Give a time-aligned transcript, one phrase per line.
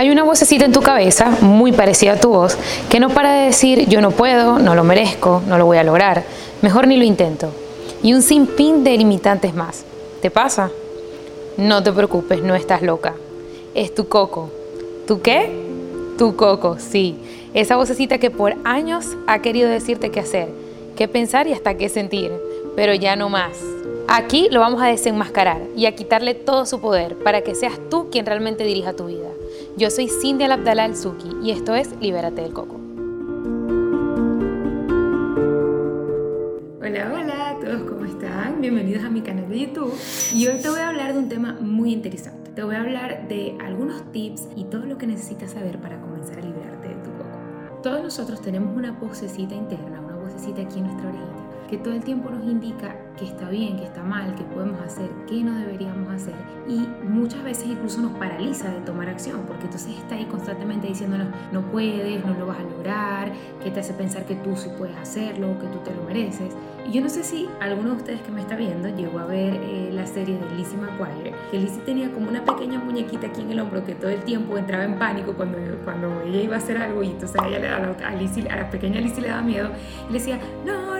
[0.00, 2.56] Hay una vocecita en tu cabeza, muy parecida a tu voz,
[2.88, 5.84] que no para de decir yo no puedo, no lo merezco, no lo voy a
[5.84, 6.24] lograr,
[6.62, 7.50] mejor ni lo intento.
[8.02, 9.84] Y un sinfín de limitantes más.
[10.22, 10.70] ¿Te pasa?
[11.58, 13.12] No te preocupes, no estás loca.
[13.74, 14.48] Es tu coco.
[15.06, 15.50] ¿Tu qué?
[16.16, 17.18] Tu coco, sí.
[17.52, 20.48] Esa vocecita que por años ha querido decirte qué hacer,
[20.96, 22.32] qué pensar y hasta qué sentir,
[22.74, 23.58] pero ya no más.
[24.08, 28.08] Aquí lo vamos a desenmascarar y a quitarle todo su poder para que seas tú
[28.10, 29.28] quien realmente dirija tu vida.
[29.80, 32.74] Yo soy Cindy Abdallah Al-Suki y esto es Libérate del Coco.
[36.82, 38.60] Hola, hola a todos, ¿cómo están?
[38.60, 39.94] Bienvenidos a mi canal de YouTube
[40.34, 42.50] y hoy te voy a hablar de un tema muy interesante.
[42.50, 46.40] Te voy a hablar de algunos tips y todo lo que necesitas saber para comenzar
[46.40, 47.82] a liberarte de tu coco.
[47.82, 51.39] Todos nosotros tenemos una vocecita interna, una vocecita aquí en nuestra orejita
[51.70, 55.08] que todo el tiempo nos indica que está bien, que está mal, que podemos hacer,
[55.28, 56.34] qué no deberíamos hacer.
[56.66, 61.28] Y muchas veces incluso nos paraliza de tomar acción, porque entonces está ahí constantemente diciéndonos,
[61.52, 64.96] no puedes, no lo vas a lograr, que te hace pensar que tú sí puedes
[64.96, 66.56] hacerlo, que tú te lo mereces.
[66.88, 69.54] Y yo no sé si alguno de ustedes que me está viendo llegó a ver
[69.54, 73.52] eh, la serie de Lizzie McGuire, que Lizzie tenía como una pequeña muñequita aquí en
[73.52, 76.78] el hombro que todo el tiempo entraba en pánico cuando, cuando ella iba a hacer
[76.78, 79.70] algo y entonces a, ella a, la, a la pequeña Lizzie le daba miedo
[80.08, 80.99] y le decía, no,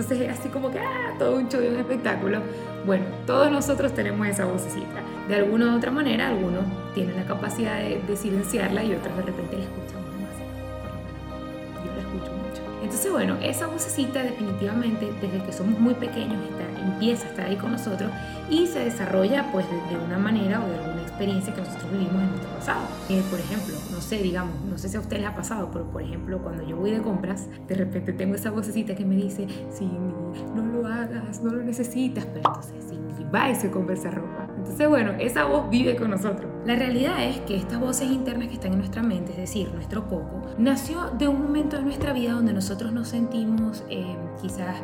[0.00, 2.40] entonces es así como que, ah, todo un show y un espectáculo.
[2.86, 5.02] Bueno, todos nosotros tenemos esa vocecita.
[5.28, 9.58] De alguna u otra manera, algunos tienen la capacidad de, silenciarla y otros de repente
[9.58, 11.84] la escuchan más.
[11.84, 12.62] Yo la escucho mucho.
[12.82, 17.56] Entonces, bueno, esa vocecita definitivamente desde que somos muy pequeños está, empieza a estar ahí
[17.56, 18.10] con nosotros
[18.48, 22.30] y se desarrolla pues de, una manera o de alguna experiencia que nosotros vivimos en
[22.30, 22.80] nuestro pasado.
[23.10, 25.84] Eh, por ejemplo, no sé, digamos, no sé si a ustedes les ha pasado, pero
[25.90, 29.46] por ejemplo, cuando yo voy de compras, de repente tengo esa vocecita que me dice,
[29.70, 29.90] sí,
[30.54, 32.98] no lo hagas, no lo necesitas, pero entonces sí,
[33.34, 34.48] va y se compra esa ropa.
[34.56, 36.50] Entonces, bueno, esa voz vive con nosotros.
[36.64, 40.08] La realidad es que estas voces internas que están en nuestra mente, es decir, nuestro
[40.08, 44.76] coco, nació de un momento de nuestra vida donde nosotros nos sentimos eh, quizás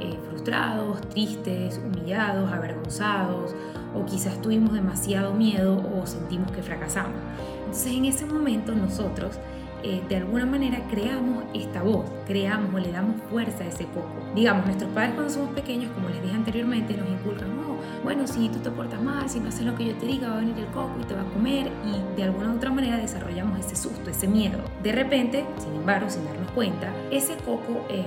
[0.00, 3.54] eh, frustrados, tristes, humillados, avergonzados,
[3.94, 7.18] o quizás tuvimos demasiado miedo o sentimos que fracasamos.
[7.60, 9.38] Entonces en ese momento nosotros
[9.84, 14.14] eh, de alguna manera creamos esta voz, creamos le damos fuerza a ese coco.
[14.32, 18.48] Digamos, nuestros padres cuando somos pequeños, como les dije anteriormente, nos inculcan, oh, bueno, si
[18.48, 20.56] tú te portas mal, si no haces lo que yo te diga, va a venir
[20.56, 21.72] el coco y te va a comer
[22.22, 24.58] de alguna u otra manera desarrollamos ese susto, ese miedo.
[24.82, 28.04] De repente, sin embargo, sin darnos cuenta, ese coco eh,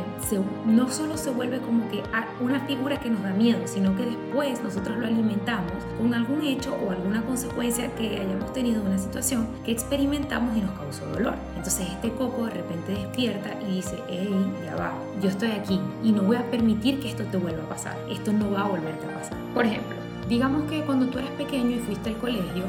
[0.65, 2.01] no solo se vuelve como que
[2.39, 6.75] una figura que nos da miedo, sino que después nosotros lo alimentamos con algún hecho
[6.75, 11.35] o alguna consecuencia que hayamos tenido de una situación que experimentamos y nos causó dolor.
[11.57, 14.33] Entonces este coco de repente despierta y dice, hey,
[14.63, 17.69] ya va, yo estoy aquí y no voy a permitir que esto te vuelva a
[17.69, 19.37] pasar, esto no va a volverte a pasar.
[19.53, 19.95] Por ejemplo,
[20.29, 22.63] digamos que cuando tú eres pequeño y fuiste al colegio,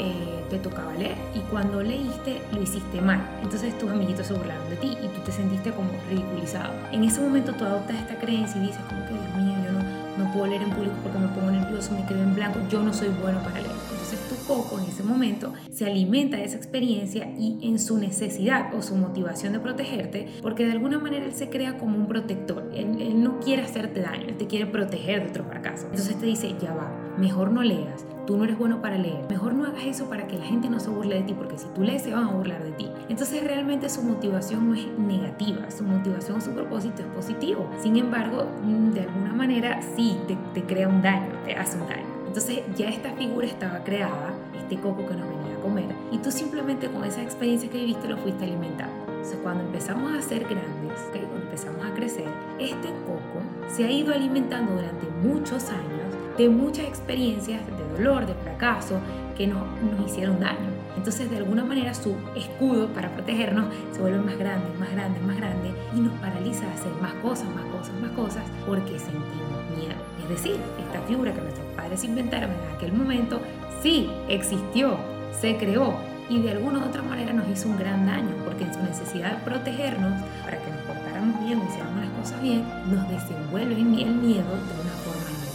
[0.00, 3.20] eh, te tocaba leer y cuando leíste lo hiciste mal.
[3.42, 6.72] Entonces tus amiguitos se burlaron de ti y tú te sentiste como ridiculizado.
[6.90, 10.24] En ese momento tú adoptas esta creencia y dices como que Dios mío, yo no,
[10.24, 12.94] no puedo leer en público porque me pongo nervioso, me quedo en blanco, yo no
[12.94, 13.74] soy bueno para leer.
[13.90, 18.74] Entonces tu coco en ese momento se alimenta de esa experiencia y en su necesidad
[18.74, 22.70] o su motivación de protegerte, porque de alguna manera él se crea como un protector.
[22.74, 25.86] Él, él no quiere hacerte daño, él te quiere proteger de otro fracaso.
[25.90, 29.54] Entonces te dice, ya va, mejor no leas, tú no eres bueno para leer, mejor
[29.54, 31.82] no hagas eso para que la gente no se burle de ti, porque si tú
[31.82, 32.88] lees se van a burlar de ti.
[33.08, 37.68] Entonces realmente su motivación no es negativa, su motivación, su propósito es positivo.
[37.82, 41.88] Sin embargo, mm, de alguna manera sí te, te crea un daño, te hace un
[41.88, 42.06] daño.
[42.28, 46.30] Entonces ya esta figura estaba creada, este coco que nos venía a comer, y tú
[46.30, 48.94] simplemente con esa experiencia que viviste lo fuiste alimentando.
[49.08, 52.28] Entonces cuando empezamos a ser grandes, cuando empezamos a crecer,
[52.60, 58.32] este coco se ha ido alimentando durante muchos años de muchas experiencias de dolor, de
[58.32, 58.98] fracaso,
[59.36, 60.70] que nos, nos hicieron daño.
[60.96, 65.36] Entonces, de alguna manera, su escudo para protegernos se vuelve más grande, más grande, más
[65.36, 69.94] grande y nos paraliza a hacer más cosas, más cosas, más cosas, porque sentimos miedo.
[70.22, 73.40] Es decir, esta figura que nuestros padres inventaron en aquel momento,
[73.82, 74.96] sí, existió,
[75.38, 75.94] se creó
[76.30, 79.36] y de alguna u otra manera nos hizo un gran daño, porque en su necesidad
[79.36, 83.84] de protegernos, para que nos portáramos bien o hiciéramos las cosas bien, nos desenvuelve el
[83.84, 85.49] miedo de una forma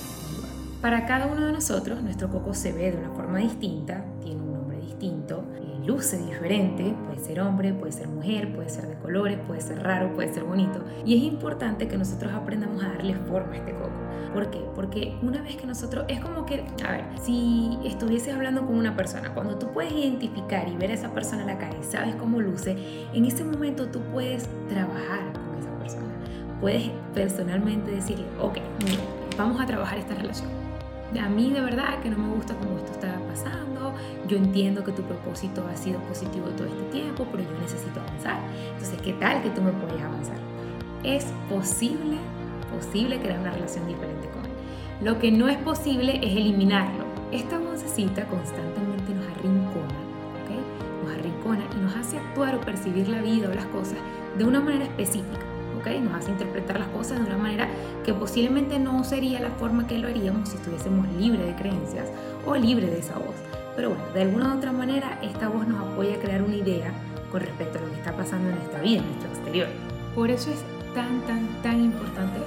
[0.85, 4.53] para cada uno de nosotros, nuestro coco se ve de una forma distinta, tiene un
[4.53, 9.39] nombre distinto, eh, luce diferente, puede ser hombre, puede ser mujer, puede ser de colores,
[9.47, 10.83] puede ser raro, puede ser bonito.
[11.03, 13.89] Y es importante que nosotros aprendamos a darle forma a este coco.
[14.31, 14.63] ¿Por qué?
[14.75, 18.95] Porque una vez que nosotros, es como que, a ver, si estuvieses hablando con una
[18.95, 22.39] persona, cuando tú puedes identificar y ver a esa persona la cara y sabes cómo
[22.39, 22.77] luce,
[23.11, 26.13] en ese momento tú puedes trabajar con esa persona.
[26.61, 28.59] Puedes personalmente decirle, ok,
[29.35, 30.64] vamos a trabajar esta relación
[31.19, 33.93] a mí de verdad que no me gusta cómo esto está pasando,
[34.27, 38.39] yo entiendo que tu propósito ha sido positivo todo este tiempo, pero yo necesito avanzar.
[38.73, 40.37] Entonces, ¿qué tal que tú me puedes avanzar?
[41.03, 42.17] Es posible,
[42.73, 44.51] posible crear una relación diferente con él.
[45.01, 47.05] Lo que no es posible es eliminarlo.
[47.31, 49.99] Esta vocecita constantemente nos arrincona,
[50.41, 51.03] ¿ok?
[51.03, 53.97] Nos arrincona y nos hace actuar o percibir la vida o las cosas
[54.37, 55.54] de una manera específica.
[55.85, 57.67] Nos hace interpretar las cosas de una manera
[58.03, 62.09] que posiblemente no sería la forma que lo haríamos si estuviésemos libres de creencias
[62.43, 63.35] o libres de esa voz.
[63.75, 66.91] Pero bueno, de alguna u otra manera esta voz nos apoya a crear una idea
[67.31, 69.67] con respecto a lo que está pasando en nuestra vida, en nuestro exterior.
[70.15, 70.63] Por eso es
[70.95, 72.39] tan, tan, tan importante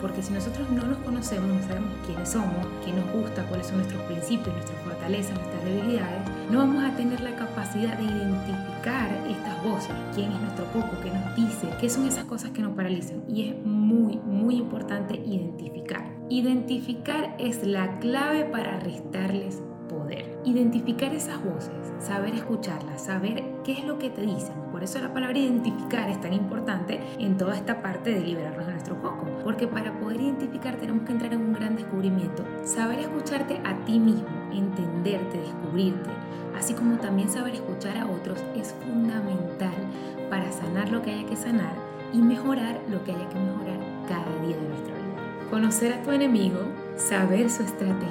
[0.00, 3.78] porque si nosotros no nos conocemos, no sabemos quiénes somos, qué nos gusta, cuáles son
[3.78, 9.62] nuestros principios, nuestras fortalezas, nuestras debilidades, no vamos a tener la capacidad de identificar estas
[9.64, 13.22] voces, quién es nuestro coco, qué nos dice, qué son esas cosas que nos paralizan.
[13.28, 16.04] Y es muy, muy importante identificar.
[16.28, 19.60] Identificar es la clave para restarles
[19.92, 20.24] poder.
[20.44, 24.54] Identificar esas voces, saber escucharlas, saber qué es lo que te dicen.
[24.72, 28.72] Por eso la palabra identificar es tan importante en toda esta parte de liberarnos de
[28.72, 29.26] nuestro coco.
[29.44, 32.44] Porque para poder identificar tenemos que entrar en un gran descubrimiento.
[32.64, 36.10] Saber escucharte a ti mismo, entenderte, descubrirte,
[36.56, 39.74] así como también saber escuchar a otros es fundamental
[40.30, 41.74] para sanar lo que haya que sanar
[42.12, 43.78] y mejorar lo que haya que mejorar
[44.08, 45.48] cada día de nuestra vida.
[45.50, 46.58] Conocer a tu enemigo,
[46.96, 48.08] saber su estrategia,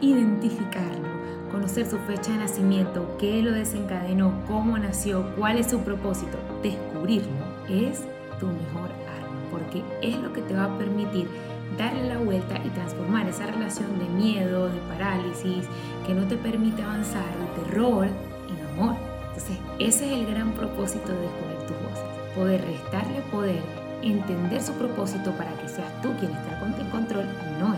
[0.00, 1.13] identificarlo,
[1.54, 7.30] conocer su fecha de nacimiento, qué lo desencadenó, cómo nació, cuál es su propósito, descubrirlo
[7.68, 8.02] es
[8.40, 11.28] tu mejor arma, porque es lo que te va a permitir
[11.78, 15.64] darle la vuelta y transformar esa relación de miedo, de parálisis,
[16.04, 18.96] que no te permite avanzar, de terror, en amor.
[19.28, 23.62] Entonces, ese es el gran propósito de descubrir tus voces, poder restarle poder,
[24.02, 27.73] entender su propósito para que seas tú quien esté en control y no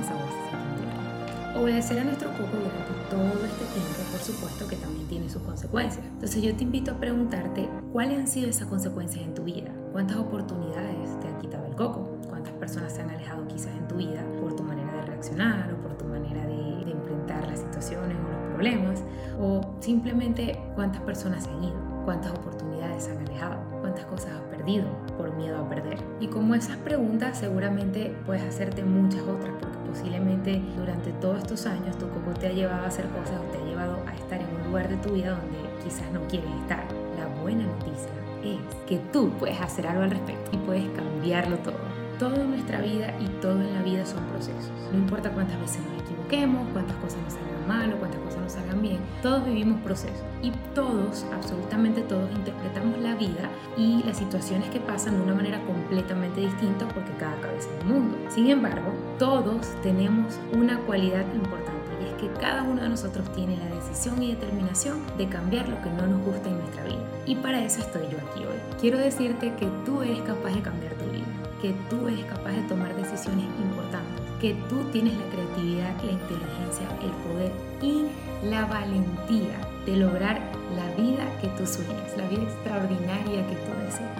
[1.60, 6.04] obedecer a nuestro coco durante todo este tiempo, por supuesto que también tiene sus consecuencias.
[6.04, 9.70] Entonces yo te invito a preguntarte cuáles han sido esas consecuencias en tu vida.
[9.92, 12.18] ¿Cuántas oportunidades te ha quitado el coco?
[12.28, 15.76] ¿Cuántas personas se han alejado quizás en tu vida por tu manera de reaccionar o
[15.82, 19.02] por tu manera de, de enfrentar las situaciones o los problemas?
[19.40, 21.76] ¿O simplemente cuántas personas se han ido?
[22.04, 23.75] ¿Cuántas oportunidades se han alejado?
[23.86, 24.84] ¿Cuántas cosas has perdido
[25.16, 25.98] por miedo a perder?
[26.18, 31.96] Y como esas preguntas seguramente puedes hacerte muchas otras porque posiblemente durante todos estos años
[31.96, 34.48] tu coco te ha llevado a hacer cosas o te ha llevado a estar en
[34.56, 36.84] un lugar de tu vida donde quizás no quieres estar.
[37.16, 38.10] La buena noticia
[38.42, 41.85] es que tú puedes hacer algo al respecto y puedes cambiarlo todo.
[42.18, 44.72] Todo nuestra vida y todo en la vida son procesos.
[44.90, 48.52] No importa cuántas veces nos equivoquemos, cuántas cosas nos salgan mal o cuántas cosas nos
[48.52, 54.70] salgan bien, todos vivimos procesos y todos, absolutamente todos, interpretamos la vida y las situaciones
[54.70, 58.18] que pasan de una manera completamente distinta porque cada cabeza es un mundo.
[58.28, 63.56] Sin embargo, todos tenemos una cualidad importante y es que cada uno de nosotros tiene
[63.56, 67.04] la decisión y determinación de cambiar lo que no nos gusta en nuestra vida.
[67.26, 68.56] Y para eso estoy yo aquí hoy.
[68.80, 71.25] Quiero decirte que tú eres capaz de cambiar tu vida,
[71.60, 76.88] que tú eres capaz de tomar decisiones importantes, que tú tienes la creatividad, la inteligencia,
[77.02, 78.06] el poder y
[78.48, 80.40] la valentía de lograr
[80.74, 84.10] la vida que tú sueñas, la vida extraordinaria que tú deseas.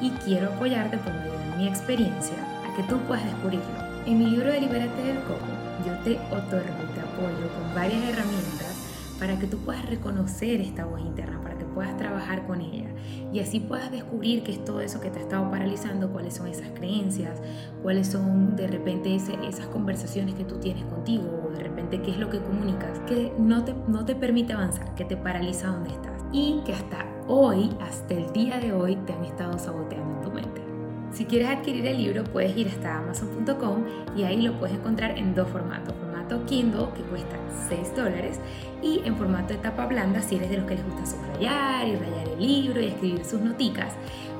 [0.00, 3.64] Y quiero apoyarte por medio de mi experiencia a que tú puedas descubrirlo.
[4.06, 5.46] En mi libro de Libérate del Coco,
[5.86, 8.74] yo te otorgo y te apoyo con varias herramientas
[9.18, 12.88] para que tú puedas reconocer esta voz interna, para puedas trabajar con ella.
[13.32, 16.46] Y así puedas descubrir qué es todo eso que te ha estado paralizando, cuáles son
[16.46, 17.42] esas creencias,
[17.82, 22.18] cuáles son de repente esas conversaciones que tú tienes contigo o de repente qué es
[22.18, 26.22] lo que comunicas que no te, no te permite avanzar, que te paraliza donde estás.
[26.32, 30.30] Y que hasta hoy, hasta el día de hoy, te han estado saboteando en tu
[30.30, 30.62] mente.
[31.12, 33.84] Si quieres adquirir el libro, puedes ir hasta amazon.com
[34.16, 35.94] y ahí lo puedes encontrar en dos formatos
[36.46, 37.36] Kindle que cuesta
[37.68, 38.40] 6 dólares
[38.82, 41.96] y en formato de tapa blanda si eres de los que les gusta subrayar y
[41.96, 43.94] rayar el libro y escribir sus noticas.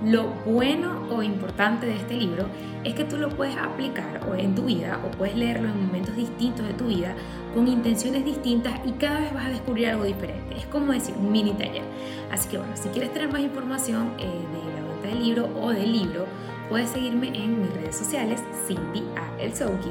[0.04, 2.46] Lo bueno o importante de este libro
[2.82, 6.16] es que tú lo puedes aplicar o en tu vida o puedes leerlo en momentos
[6.16, 7.14] distintos de tu vida
[7.54, 10.56] con intenciones distintas y cada vez vas a descubrir algo diferente.
[10.56, 11.84] Es como decir un mini taller.
[12.30, 15.70] Así que bueno, si quieres tener más información eh, de la venta del libro o
[15.70, 16.26] del libro,
[16.68, 19.40] puedes seguirme en mis redes sociales, Cindy A.
[19.40, 19.90] El Souki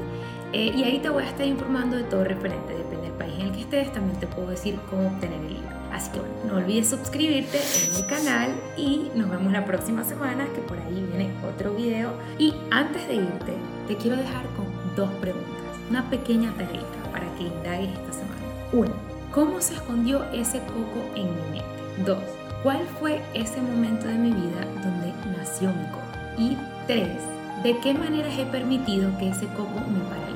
[0.54, 3.46] eh, y ahí te voy a estar informando de todo referente, depende del país en
[3.46, 5.68] el que estés, también te puedo decir cómo obtener el libro.
[5.90, 10.46] Así que bueno, no olvides suscribirte en mi canal y nos vemos la próxima semana,
[10.54, 12.12] que por ahí viene otro video.
[12.38, 13.54] Y antes de irte,
[13.88, 15.50] te quiero dejar con dos preguntas,
[15.90, 18.42] una pequeña tarea para que indagues esta semana.
[18.72, 18.92] Uno,
[19.32, 22.04] ¿cómo se escondió ese coco en mi mente?
[22.06, 22.22] Dos,
[22.62, 26.03] ¿cuál fue ese momento de mi vida donde nació mi coco?
[26.38, 27.18] Y tres,
[27.62, 30.34] ¿de qué maneras he permitido que ese coco me paralice?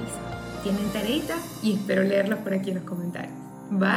[0.62, 3.32] tienen tareitas y espero leerlos por aquí en los comentarios.
[3.70, 3.88] Bye.